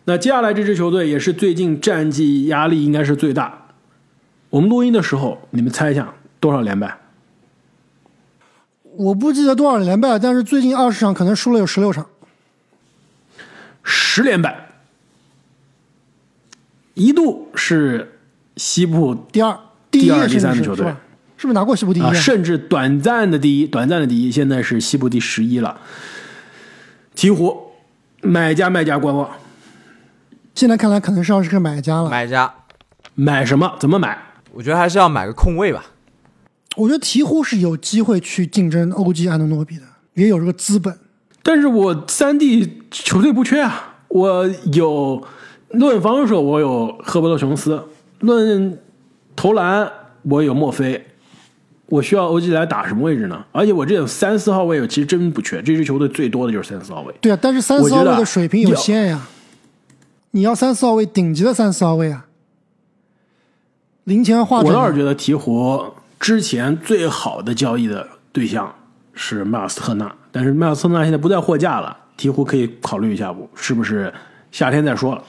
[0.05, 3.67] 那接下来这支球队也是最近战绩压力应该是最大。
[4.49, 6.97] 我们录音的时候，你们猜一下多少连败？
[8.97, 12.07] 我不记得多少连败，但是最近二十场可能输了有十六场。
[13.83, 14.67] 十连败，
[16.95, 18.19] 一度是
[18.57, 19.57] 西部第二、
[19.89, 20.93] 第一第二第三的球队
[21.39, 22.13] 是不是拿过西部第一啊，啊？
[22.13, 25.79] 甚至短暂的第一，短暂的第一，现在是西部第十一了。
[27.15, 27.55] 鹈鹕
[28.21, 29.29] 买家卖家观望，
[30.53, 32.09] 现在看来可能是要是个买家了。
[32.09, 32.53] 买家，
[33.15, 33.73] 买什么？
[33.79, 34.21] 怎么买？
[34.51, 35.85] 我觉得还是要买个空位吧。
[36.75, 39.83] 我觉得鹈鹕是有机会去竞争欧几安东诺比的，
[40.15, 40.93] 也有这个资本。
[41.41, 45.25] 但是我三 D 球队不缺啊，我有
[45.69, 47.81] 论防守，我有赫伯特琼斯；
[48.19, 48.77] 论
[49.37, 49.89] 投篮，
[50.23, 51.05] 我有墨菲。
[51.89, 53.43] 我需要欧几来打什么位置呢？
[53.51, 55.61] 而且我这种三四号位，其实真不缺。
[55.61, 57.13] 这支球队最多的就是三四号位。
[57.19, 59.27] 对啊，但是三四号位的水平有限呀。
[60.31, 62.27] 你要三四号位顶级的三四号位啊，
[64.03, 68.71] 零钱化整啊我倒是觉得鹈鹕之前最好的交易的对象
[69.13, 73.49] 是迈尔斯特纳，但是迈尔斯特纳现在不在货架了，鹈鹕可以考虑一下不？
[73.55, 74.13] 是不是
[74.51, 75.23] 夏天再说了？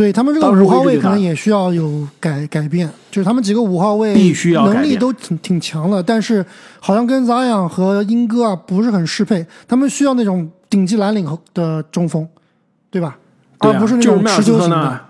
[0.00, 6.42] 对他们这个五号位可能也需要有改改变，就是他们几个五号位必须要能力都挺挺强的，但是
[6.78, 12.26] 好像跟扎养和英哥啊不是很适配，他们需要那种顶级蓝领的中锋，
[12.90, 13.18] 对吧？
[13.58, 14.64] 对啊而不是那种持久型的。
[14.64, 15.06] 斯特纳、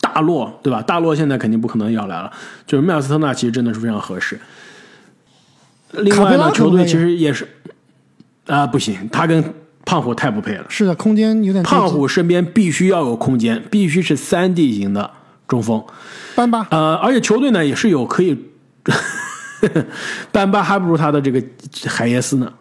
[0.00, 0.80] 大洛，对吧？
[0.80, 2.32] 大洛现在肯定不可能要来了，
[2.66, 4.40] 就是麦尔斯特纳其实真的是非常合适。
[5.90, 7.46] 另卡佩拉外呢，球队其实也是
[8.46, 9.44] 啊、不行，他跟
[9.86, 10.66] 胖虎太不配了。
[10.68, 15.10] 是的，空间有点胖虎身边必须要有空间，必须是三 D 型的
[15.48, 15.82] 中锋。
[16.34, 18.36] 班巴，呃，而且球队呢也是有可以，
[20.30, 21.42] 班巴还不如他的这个
[21.86, 22.52] 海耶斯呢。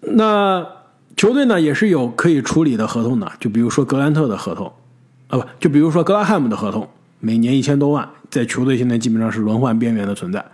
[0.00, 0.66] 那
[1.16, 4.70] 球队呢也是有可以处理的合同的，就比如说格兰特的合同，
[5.28, 6.86] 啊不，就比如说格拉汉姆的合同，
[7.20, 10.44] 每年一千多万，在球队现在基本上是轮换边缘的存在。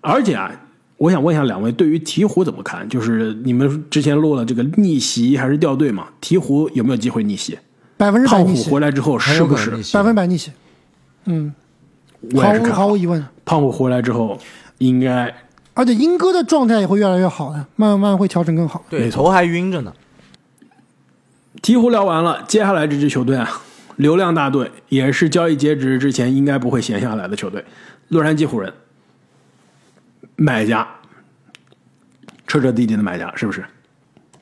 [0.00, 0.50] 而且啊，
[0.98, 2.88] 我想问一下两位，对于鹈鹕怎么看？
[2.88, 6.08] 就是你们之前录了这个逆袭还是掉队嘛？
[6.22, 7.58] 鹈鹕有没有机会逆袭？
[7.98, 10.52] 百分之百逆袭胖虎回，来之后是不是百分百逆袭，
[11.26, 11.52] 嗯，
[12.34, 13.24] 毫无我也是看毫无疑问。
[13.44, 14.38] 胖虎回来之后
[14.78, 15.34] 应该
[15.74, 18.84] 而且英哥的状态也会越来越好的，慢慢慢会调整更好。
[18.88, 19.92] 对，头还晕着呢。
[21.62, 23.62] 鹈鹕聊完了，接下来这支球队啊，
[23.96, 27.64] 流量大队，也是交易截止之前应该不会闲下来的球队——
[28.08, 28.72] 洛杉矶湖人。
[30.36, 30.86] 买家，
[32.46, 33.64] 彻彻底底的买家，是不是？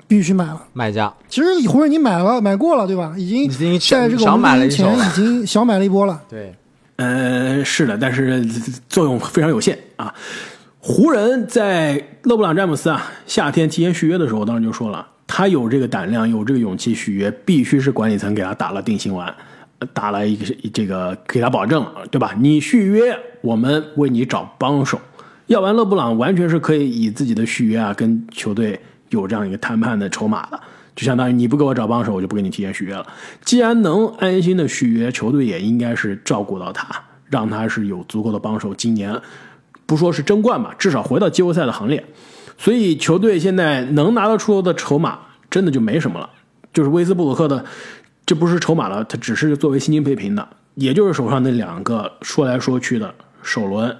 [0.06, 0.62] 必须买了。
[0.74, 3.14] 买家其实湖人你买了，买过了，对吧？
[3.16, 6.22] 已经已经在这个小我们录音买了一前已经小买了一波了。
[6.28, 6.54] 对，
[6.96, 8.44] 呃，是的，但是
[8.88, 10.14] 作用非常有限啊。
[10.78, 19.34] 湖人在勒布朗詹姆斯啊夏天提前续约的时候，我当时就说了，他有这个胆量，有这个勇气续约，必须是管理层给他打了定心丸，
[19.78, 22.34] 呃打了一个这个给他保证了，对吧？
[22.38, 25.00] 你续约，我们为你找帮手。
[25.46, 28.80] 要不然勒布朗完全是可以以自己的续约啊，跟球队
[29.10, 30.60] 有这样一个谈判的筹码的，
[30.96, 33.06] 就相当于你不给我找帮手，我就不给你提前续约了。
[33.44, 36.88] 既然能安心的续约，球队也应该是照顾到他，
[37.28, 39.20] 让他是有足够的帮手，今年
[39.86, 42.04] 不说是争冠吧，至少回到季后赛的行列。
[42.56, 45.18] 所以球队现在能拿得出的筹码，
[45.50, 46.30] 真的就没什么了。
[46.72, 47.64] 就是威斯布鲁克的，
[48.24, 53.96] 这不是筹码了，他只是作为薪金配平的，也就是手上那两个说来说去的首轮，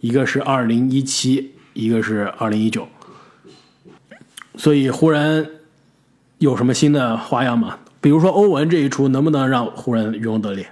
[0.00, 2.86] 一个是二零一七，一个是二零一九。
[4.56, 5.60] 所以湖人
[6.38, 7.78] 有什么新的花样吗？
[8.00, 10.66] 比如说欧文这一出，能不能让湖人渔翁得利？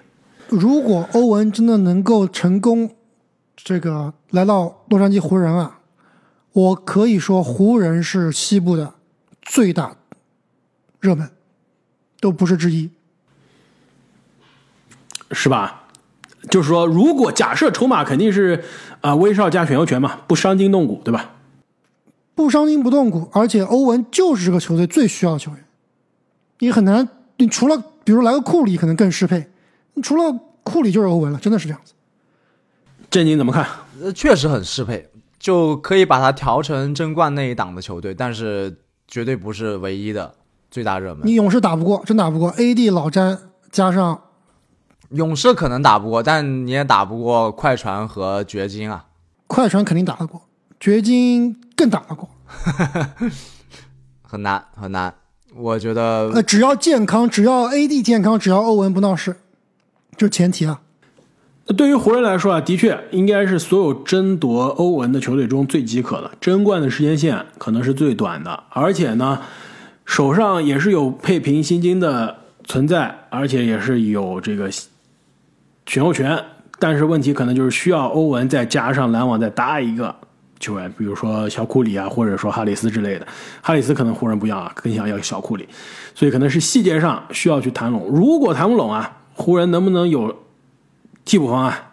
[0.49, 2.95] 如果欧文真的能够成功，
[3.57, 5.81] 这个来到洛杉矶湖人啊，
[6.53, 8.95] 我可以说湖人是西部的
[9.43, 9.97] 最大
[11.01, 11.29] 热门，
[12.21, 12.91] 都不是之一。
[15.33, 15.86] 是吧？
[16.51, 18.63] 就是说，如果假设筹码肯定是
[19.01, 21.33] 啊、威少加选秀权嘛，不伤筋动骨，对吧？
[22.35, 25.65] 不伤筋不动骨，而且欧文就是这个球队最需要的球员。
[26.59, 29.47] 你很难，你除了比如来个库里可能更适配，
[29.95, 31.95] 你除了库里就是欧文了，真的是这样子。
[33.11, 33.67] 郑宁怎么看？
[34.03, 38.77] 呃确实很适配，就可以把它调成争冠那一档的球队，但是
[39.09, 40.35] 绝对不是唯一的
[40.71, 41.35] 最大热门你。
[41.35, 42.53] 勇士打不过，真打不过。
[42.53, 43.39] AD 老詹
[43.71, 44.21] 加上
[45.11, 49.07] 勇士可能打不过，但你也打不过快船和掘金啊。
[49.47, 50.43] 快船肯定打得过，
[50.81, 52.29] 掘金更打得过。
[54.23, 55.15] 很难很难。
[55.55, 59.37] 我觉得呃，只要健康，只要 AD 健康，只要欧文不闹事，
[60.17, 60.81] 这是前提啊。
[61.77, 69.41] 对于湖人来说啊，的确应该是所有争夺欧文的球队中最饥渴的，争冠的时间线可能是最短的，而且呢，
[70.05, 74.71] 手上也是有配平薪金的存在，而且也是有这个
[75.87, 76.45] 选秀权。
[76.79, 80.15] 但是问题可能就是需要欧文再加上篮网再搭一个
[80.61, 83.27] 球员，比如说小库里啊，或者说哈里斯之类的。
[83.63, 85.67] 哈里斯可能湖人不要啊，更想要小库里，
[86.15, 88.05] 所以可能是细节上需要去谈拢。
[88.09, 90.45] 如果谈不拢啊，湖人能不能有
[91.25, 91.93] 替补方案？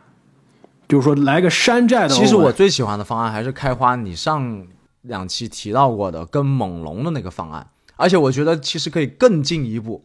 [0.86, 2.10] 就是说来个山寨的。
[2.10, 4.68] 其实我最喜欢的方案还是开花你上
[5.02, 10.04] 两期提到过的跟猛龙的那个方案，而且我觉得其实可以更进一步，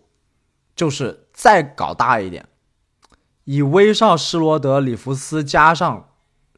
[0.77, 2.48] 就是再搞大一点，
[3.49, 6.05] 以威少、施罗德、里弗斯加上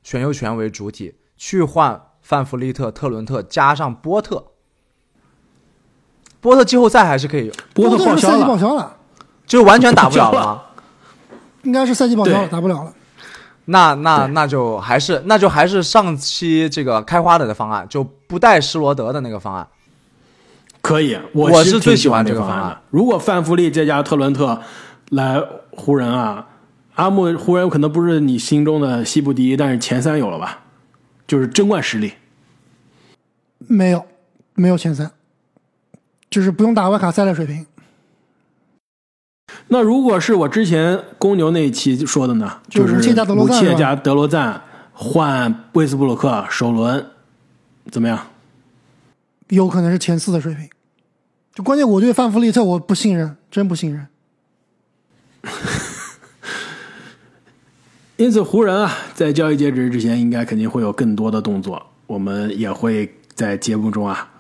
[0.03, 4.47] 选秀权为主体，去换范弗利特、特伦特加上波特。
[6.41, 8.97] 波特季后赛还是可以，波特报销是赛季报了，销了，
[9.47, 10.63] 就完全打不了了吗？
[11.63, 12.93] 应该是赛季报销了，打不了了。
[13.67, 19.69] 那那那就还是那就还是上期这个开花的的方案，就不带施罗德的那个方案。
[20.83, 22.83] 可以，我我是最喜欢这个方案。
[22.91, 24.61] 如果范弗利再加特伦特
[25.11, 26.49] 来湖人啊，
[27.01, 30.59] 阿木湖人可能不是你心中的西部第一，但是前三有了吧？
[31.27, 32.13] 就是争冠实力。
[33.57, 34.05] 没有，
[34.53, 35.11] 没有前三，
[36.29, 37.65] 就是不用打外卡赛的水平。
[39.69, 47.07] 那如果是我之前公牛那一期说的呢，就是武切加德罗赞武切加德罗赞换威斯布鲁克首轮，
[47.91, 48.27] 怎么样？
[49.49, 50.69] 有可能是前四的水平。
[51.55, 54.07] 就关键我对范弗利特我不信任，真不信任。
[58.21, 61.87] 因此，湖人啊，在交易截止之前，应该肯定会有更多的动作。
[62.07, 64.31] 我们也会在节目中啊，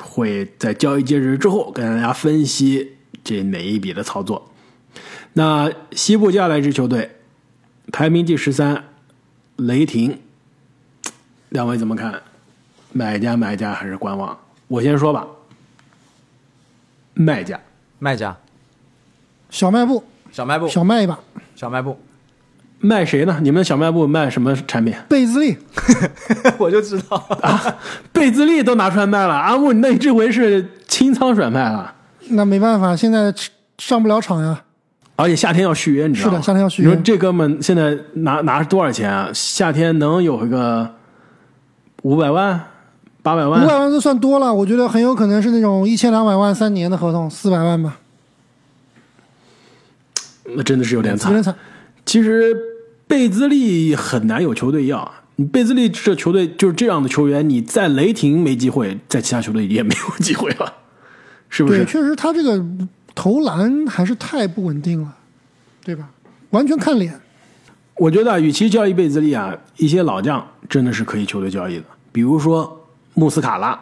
[0.00, 2.92] 会在交易截止之后跟大家分析
[3.24, 4.52] 这每一笔的操作。
[5.32, 7.10] 那西部接下来一支球队，
[7.90, 8.84] 排名第十三，
[9.56, 10.16] 雷霆，
[11.48, 12.22] 两位怎么看？
[12.92, 14.38] 买家、买家还是观望？
[14.68, 15.26] 我先说吧，
[17.14, 17.60] 卖家。
[17.98, 18.36] 卖家
[19.50, 21.18] 小卖部，小卖部，小卖一把。
[21.56, 21.98] 小卖部，
[22.84, 23.38] 卖谁呢？
[23.40, 24.94] 你们小卖部卖什么产品？
[25.08, 25.56] 贝兹利，
[26.58, 27.26] 我就知道。
[28.12, 31.94] 贝兹利都拿出来卖了，阿木，那你这回是清仓甩卖了，
[32.28, 33.34] 那没办法，现在
[33.78, 34.60] 上不了场呀。
[35.16, 36.32] 而且夏天要续约，你知道吗？
[36.32, 39.30] 是的夏天要续约你说这哥们现在拿拿多少钱啊？
[39.32, 40.94] 夏天能有一个
[42.02, 42.60] 五百万、
[43.22, 43.66] 八百万五万？
[43.66, 47.96] 百万都算多了，我觉得很有可能是那种一千两百万三年的合同，四百万吧，
[50.54, 51.42] 那真的是有点惨有点。
[51.42, 51.54] 惨。
[52.04, 52.54] 其实
[53.06, 60.72] 贝兹利很难有球队要，你贝兹利这球队就是这样的球员，你在雷霆没机会，在其他球队也没有机会了，
[61.48, 61.92] 是不是对，是？
[61.92, 62.64] 确实他这个
[63.14, 65.14] 投篮还是太不稳定了，
[65.84, 66.10] 对吧？
[66.50, 67.20] 完全看脸。
[67.96, 73.78] 我觉得啊，与其交易贝兹利啊，一些老将真的是可以球队交易的，比如说穆斯卡拉，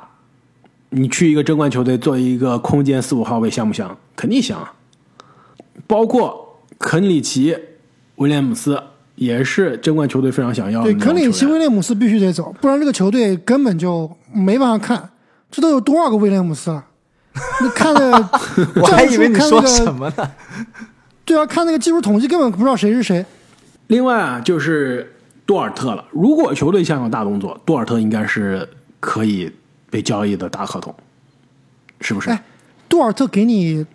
[0.90, 3.96] 你去一个争冠球队做一个空间四五号位，香不香？
[4.14, 4.74] 肯定香啊。
[5.86, 7.56] 包括肯里奇、
[8.16, 8.82] 威廉姆斯
[9.22, 11.00] 也是争冠球队非常想要的对。
[11.00, 15.10] 肯里奇、威廉姆斯必须得走，不然这个球队根本就没办法看。
[15.50, 16.84] 这都有多少个威廉姆斯了？
[17.62, 18.10] 你看的
[18.76, 20.30] 我还以为你说什么呢？
[21.24, 23.24] 对啊，看那个技术统计根本不知道谁是谁。
[23.86, 25.14] 另外啊，就是
[25.46, 26.04] 多尔特了。
[26.10, 29.50] 如果球队想有大动作，多尔特应该是可以
[29.90, 30.94] 被交易的大合同，
[32.00, 32.30] 是不是？
[32.30, 32.42] 哎，
[32.88, 33.86] 多尔特给你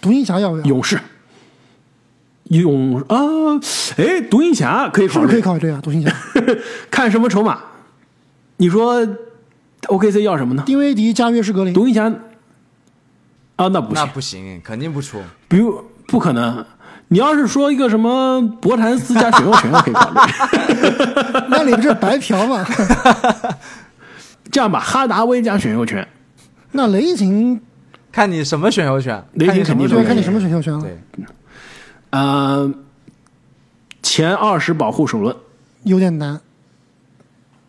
[0.00, 0.64] 独行侠要不要？
[0.64, 0.98] 勇士，
[2.50, 3.16] 勇啊，
[3.96, 5.80] 哎，独行侠可以考虑，是不是可以考虑啊？
[5.82, 6.12] 独行侠，
[6.90, 7.58] 看什么筹码？
[8.58, 9.06] 你说
[9.82, 10.62] OKC 要什么呢？
[10.66, 12.04] 丁威迪加约什格林，独行侠
[13.56, 15.20] 啊，那不那行，不行，肯定不出。
[15.48, 16.64] 比如不可能。
[17.12, 20.16] 你要是说一个什么博谭斯加选秀权，可以考虑。
[21.50, 22.64] 那你不是白嫖吗？
[24.52, 26.06] 这样吧，哈达威加选秀权，
[26.70, 27.60] 那雷霆
[28.12, 30.80] 看你什么选秀权，雷霆什么肯定看你什么选秀权了。
[30.80, 30.98] 对，
[32.10, 32.72] 呃，
[34.02, 35.34] 前二十保护首轮
[35.84, 36.40] 有点难，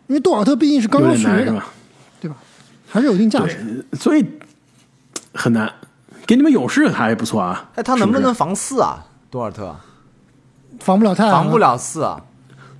[0.08, 1.74] 因为杜尔特毕竟是刚刚续约的，点难是吧？
[2.22, 2.38] 对吧？
[2.90, 3.86] 还是有一定价值。
[3.94, 4.26] 所以
[5.34, 5.72] 很难。
[6.28, 7.72] 给你们勇士还不错啊。
[7.76, 9.06] 哎，他能不能防四啊？
[9.30, 9.76] 杜尔特
[10.80, 12.22] 防不了太阳，防不，了四啊，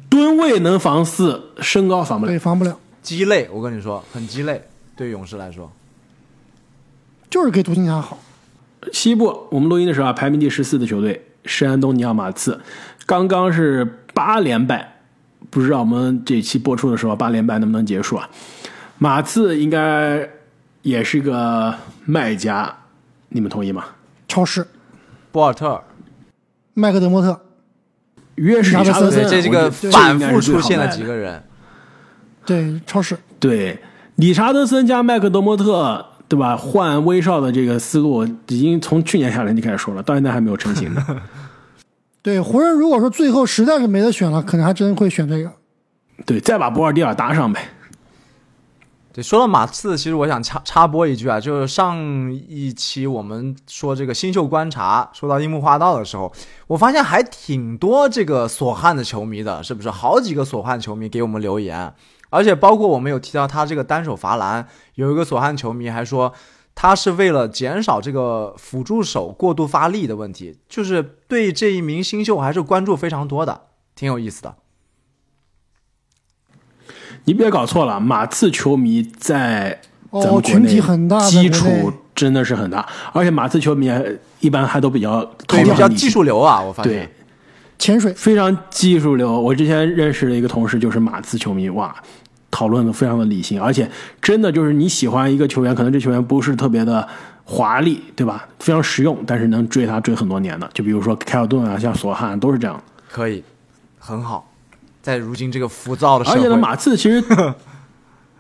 [0.10, 2.40] 吨位能防四，身高防不了对，。
[2.40, 3.50] 防不了，鸡肋。
[3.52, 5.70] 我跟你说，很鸡肋，对勇士来说。
[7.30, 8.18] 就是给独行侠好。
[8.94, 12.60] 西部我们录音的时候啊，排名第十四的球队圣安东尼奥马刺，
[13.06, 15.02] 刚刚是八连败，
[15.50, 18.30] 不知道我们这期播出的时候八连败能不能结束啊？
[18.98, 20.30] 马刺应该
[20.84, 21.76] 也是个
[22.06, 22.78] 卖家，
[23.30, 23.86] 你们同意吗？
[24.28, 24.66] 超市，
[25.32, 25.82] 博尔特，
[26.74, 27.42] 麦克德莫特，
[28.36, 31.44] 约什查德森对，理查德森，这这个反复出现了几个人，
[32.46, 33.80] 对，超市，对，
[34.16, 36.56] 理查德森加麦克德莫特，对吧？
[36.56, 41.06] 换威少的这个思路，已经从去年夏天就开始说了，到现在还没有成型呢。
[42.24, 45.52] 对湖人，如果说最后实在是没得选了，可能还真会选这个。
[46.26, 47.68] 对，再把博尔蒂尔搭上呗。
[49.12, 52.00] 对，说到马刺，其实我想插插播一句啊，就是上
[52.32, 56.32] 一期我们说这个新秀观察，说到樱木花道的时候，
[56.68, 59.92] 我发现还挺多这个索汉的球迷的，是不是？
[59.92, 61.94] 好几个索汉球迷给我们留言，
[62.32, 66.34] 而且包括我们有提到他这个单手罚篮，有一个索汉球迷还说
[66.74, 73.62] 他是为了减少这个辅助手过度发力的问题，就是对这一名新秀还是关注非常多的，
[73.94, 74.56] 挺有意思的。
[77.26, 84.04] 你别搞错了，马刺球迷在咱们群体内很大，基础真的是很大，而且马刺球迷还
[84.40, 86.92] 一般还都比较对，比较技术流啊，我发现。
[86.92, 87.10] 对，
[87.78, 89.40] 潜水，非常技术流。
[89.40, 91.96] 我之前认识的一个同事就是马刺球迷，哇，
[92.52, 93.90] 讨论的非常的理性，而且
[94.22, 97.08] 真的就是你喜欢一个球员，可能这球员不是特别的
[97.46, 98.48] 华丽，对吧？
[98.60, 102.80] 非常实用，但是能追他追很多年的，就比如说凯尔顿啊，像索汉都是这样。
[103.10, 103.44] 可以，
[103.98, 104.52] 很好。
[105.02, 107.24] 在如今这个浮躁的社会，而且呢，马刺其实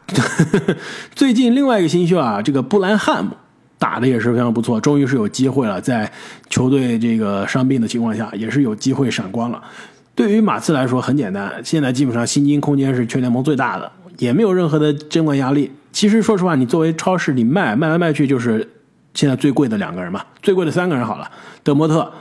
[1.16, 3.32] 最近另外一个新秀啊，这个布兰汉姆
[3.80, 6.12] 打的也是非常不错，终于是有机会了，在
[6.50, 9.62] 球队这个伤病的情况下，也是有机会闪光了。
[10.14, 13.92] 对于马刺来说很简单，现在基本上薪金空间是全联盟最大的，
[14.22, 15.72] 也没有任何的监管压力。
[15.92, 18.70] 其实说实话，你作为超市，你卖卖来卖去就是
[19.16, 21.30] 现在最贵的两个人嘛，最贵的三个人好了，
[21.64, 22.14] 德莫特、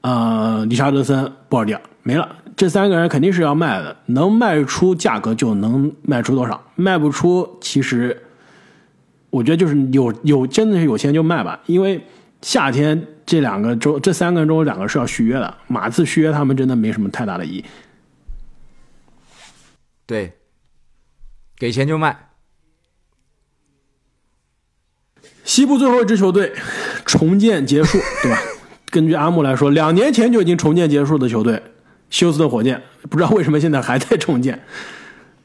[0.00, 8.22] 呃，理查德森、波尔蒂尔没了，这三个人肯定是要卖的，能卖出价格就能卖出多少，卖不出其实
[9.28, 12.02] 我觉得就是有有真的是有钱就卖吧，因为
[12.40, 17.64] 夏天这两个中这三个人中有两个是要续约的，马刺续约他们真的没什么太大的意义。
[20.06, 20.32] 对，
[21.64, 22.28] 给钱就卖。
[25.44, 26.52] 西部最后一支球队
[27.06, 28.38] 重建结束， 对吧？
[28.90, 31.62] 根据阿木来说，两年前就已经重建结束的球队
[32.10, 34.62] 休斯顿火箭，不知道为什么现在还在重建。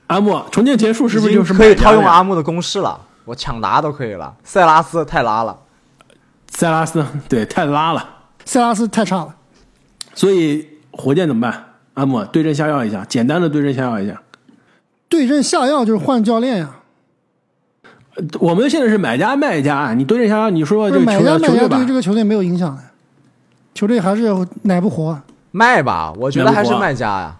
[0.07, 2.15] 阿木，重建结束是不是就是可以套用啊？
[2.15, 2.99] 阿木的公式了？
[3.24, 4.36] 我抢答都可以了。
[4.43, 5.57] 塞拉斯太拉了，
[6.49, 8.09] 塞拉斯对太拉了，
[8.43, 9.34] 塞拉斯太差了。
[10.13, 11.76] 所以火箭怎么办？
[11.93, 14.22] 阿木对症下药一下，简单的对症下药一下。
[15.10, 16.76] 对症下药就是换教练呀。
[18.39, 22.82] 我们现在是买家卖家，你对症下药，你说这个球买家卖家队球队对这，个球队没有影响的，
[23.74, 24.34] 球队还是
[24.64, 25.20] 奶不活。
[25.51, 27.36] 卖吧，我觉得还是卖家呀。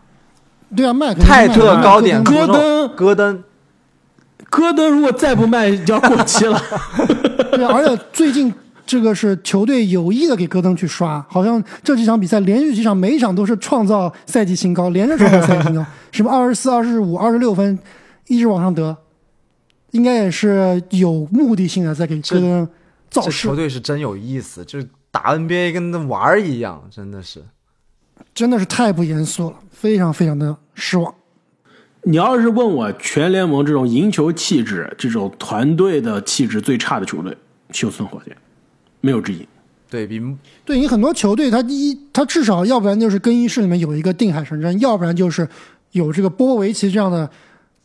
[0.76, 3.44] 对啊，卖泰特高点戈登戈登戈登
[4.50, 6.60] 戈登如果再不卖就要过期了。
[7.52, 8.54] 对啊，而且最近
[8.90, 17.78] 这个是球队有意的给戈登去刷，好像这几场比赛连续几场每一场都是创造赛季新高，连着创造赛季新高， 什么二十四、二十五、二十六分，
[18.26, 18.98] 一直往上得，
[19.92, 22.68] 应该也是有目的性的在给戈登
[23.12, 27.44] 造势这球，队是真有意思，就是打 NBA 跟那玩儿一样，真的是。
[28.34, 31.14] 真的是太不严肃了，非常非常的失望。
[32.02, 37.38] 你要是问我全联盟这种赢球气质、这种团队的气质最差的球队，
[37.72, 38.36] 休斯顿火箭
[39.02, 39.48] 没有之一。
[39.92, 40.22] 对比
[40.64, 45.50] 对你很多球队，他第一，他至少要不然就是更衣室里面有一个定海神针，要不然就是
[45.94, 47.28] 有这个波波维奇这样的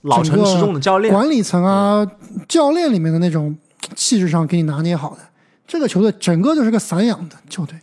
[0.03, 2.07] 老成持重的教练，管理层啊、
[2.47, 3.57] 教练里面的那种
[3.97, 5.23] 气质上给你拿捏好的。
[5.67, 7.75] 这个球队整个就是个散养的球队，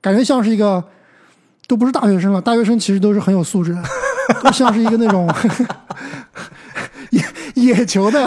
[0.00, 0.82] 感觉像是一个
[1.66, 3.82] 都不是大学生了，大学生其实都是很有素质的，
[4.42, 5.30] 都像是一个那种
[7.12, 7.22] 野
[7.56, 8.26] 野球的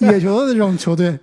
[0.00, 1.16] 野球的那种球队。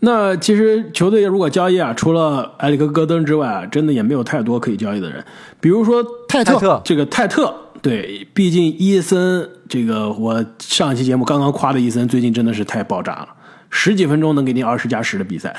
[0.00, 5.22] 那其实球队如果交易啊，除了埃里克·戈登之外啊，真的也没有太多可以交易的人。
[5.60, 13.28] 比如说泰特，这个泰特，对，毕竟伊森这个我上一期节目刚刚夸的伊森，最近真的是太爆炸了，
[13.68, 15.54] 十几分钟能给你二十加十的比赛。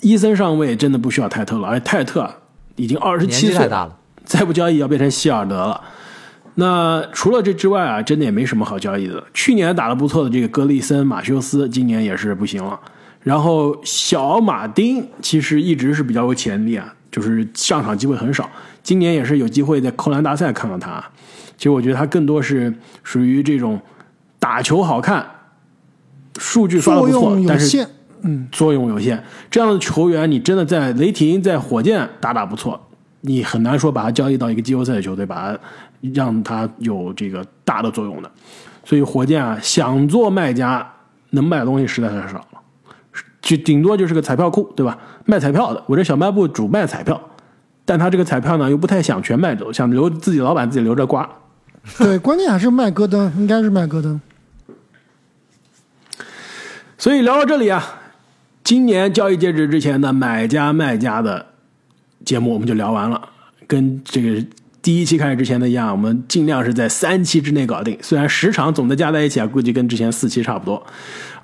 [0.00, 2.36] 伊森上位真的不需要泰特了，而且泰特啊
[2.74, 3.96] 已经二十七岁太大了。
[4.24, 5.80] 再不交易要变成希尔德了。
[6.60, 9.24] 那除了这之外啊，真的也没什么好交易的。
[9.32, 12.78] 去年打得不错的这个格里森、马修斯，今年也是不行了。
[13.22, 18.46] 然后小马丁其实一直是比较有潜力啊，就是上场机会很少。
[18.82, 21.02] 今年也是有机会在扣篮大赛看到他。
[21.56, 23.80] 其实我觉得他更多是属于这种
[24.38, 25.26] 打球好看，
[26.38, 27.86] 数据刷的不错但是，
[28.22, 29.22] 嗯，作用有限。
[29.50, 32.88] 这样的球员，你真的在雷霆、在火箭打打不错，
[33.22, 35.58] 你很难说把他交易到一个季后赛的球队，把他
[36.00, 38.30] 让他有这个大的作用的。
[38.84, 40.90] 所以火箭啊，想做卖家，
[41.30, 42.60] 能卖的东西实在太少了，
[43.40, 44.98] 就顶多就是个彩票库，对吧？
[45.26, 47.20] 卖彩票的，我这小卖部主卖彩票，
[47.84, 51.28] 但他这个彩票呢又不太想全卖走，想留自己老板自己留着刮。
[51.98, 54.20] 对，关键还是卖戈登，应该是卖戈登。
[56.98, 57.82] 所以聊到这里啊，
[58.64, 61.46] 今年交易截止之前的买家卖家的
[62.24, 63.28] 节目我们就聊完了，
[63.66, 64.44] 跟这个
[64.82, 67.98] 第一期开始之前的一样，我们尽量是在三期之内搞定。
[68.00, 70.82] 虽然时长总的加在一起啊，估计跟之前四期差不多。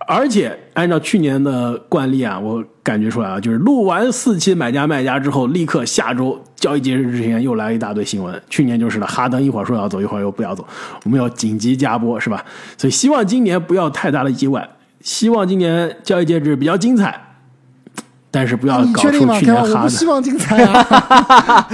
[0.09, 8.41] 而且按照去年的惯例啊，我感觉出来啊，就是录完四期买家卖家之后，立刻下周交易截止之前又来一大堆新闻。
[8.49, 10.67] 去年就是了，哈登一会儿说要走，一会儿又不要走，
[11.05, 12.45] 我们要紧急加播是吧？
[12.79, 14.67] 所以希望今年不要太大的意外，
[15.01, 17.21] 希望今年交易截止比较精彩，
[18.31, 19.11] 但是不要搞出？
[19.11, 21.69] 去年哈登 希望精彩啊！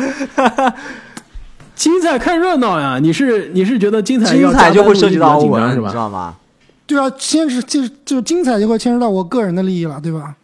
[1.74, 2.98] 精彩看热闹呀！
[3.00, 5.90] 你是你是觉得精彩精彩就会涉及到我，是吧？
[5.90, 6.36] 知道吗？
[6.86, 10.34] 对啊，先是就是就是精彩就会牵扯到我个人的利益了，对吧？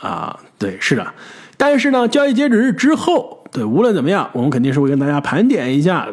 [0.00, 1.06] 啊，对，是的。
[1.56, 6.08] 但是呢，交易截止日之后，对，无论怎么样，我们肯定是会跟大家盘点一下，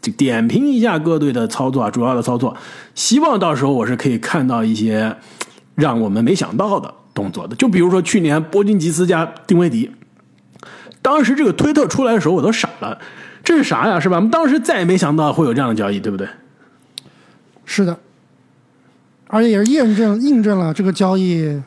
[0.00, 2.56] 就点评一下各队的操作啊，主要的操作。
[2.94, 5.16] 希望到时候我是可以看到一些
[5.74, 7.54] 让我们没想到的动作的。
[7.56, 9.90] 就比如说去年波金吉斯加丁威迪，
[11.02, 12.98] 当时这个推特出来的时候，我都傻了，
[13.44, 13.98] 这是啥呀？
[13.98, 14.16] 是吧？
[14.16, 16.28] 我们当时再也没想到会有这样的交易，对不对？
[17.64, 17.96] 是的，
[19.28, 21.60] 而且也是验证印证了这个交易，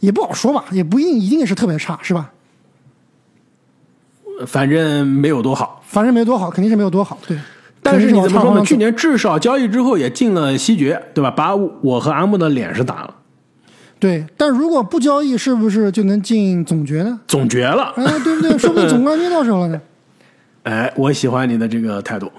[0.00, 2.30] 也不好说吧，也不一定一定是特别差，是吧？
[4.46, 5.82] 反正没有多好。
[5.84, 7.38] 反正没多好，肯定是没有多好，对。
[7.82, 8.64] 但是你怎么说呢？
[8.64, 11.30] 去年年至少交易之后也进了西决，对吧？
[11.30, 13.14] 把我和阿木的脸是打了。
[13.98, 17.18] 对，但如果不交易，是不是就能进总决呢？
[17.26, 18.56] 总决了，哎，对不对？
[18.58, 19.80] 说不定总冠军到手了呢。
[20.62, 22.30] 哎，我喜欢你的这个态度。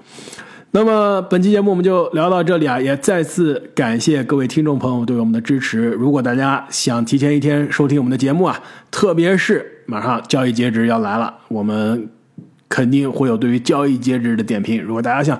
[0.72, 5.86] 那么本期节目我们就聊到这里啊，也再次感谢各位听众朋友对我们的支持。
[5.86, 12.08] 如果大家想提前一天收听我们的节目啊，特别是马上交易截止要来了，我们
[12.68, 14.80] 肯定会有对于交易截止的点评。
[14.80, 15.36] 如果大家想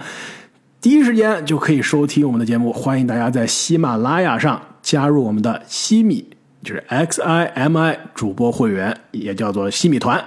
[0.80, 6.28] 第一时间就可以收听我们的节目，欢迎大家在喜马拉雅上加入我们的西米，
[6.64, 10.24] 就是 X I M I 主播会员，也叫做西米团。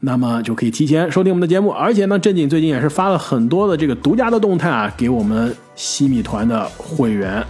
[0.00, 7.44] 那么就可以提前收听我们的节目，而且呢，正经最近也是发了很多的这个独家的动态啊，给我们西米团的会员。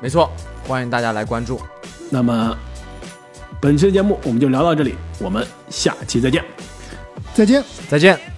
[0.00, 0.28] 没错，
[0.66, 1.60] 欢迎大家来关注。
[2.10, 2.56] 那么
[3.60, 6.44] 本期的节目我们就聊到这里，我们下期再见。
[7.32, 8.31] 再见，再见。